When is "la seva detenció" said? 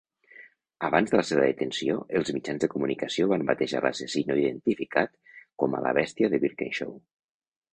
1.19-1.97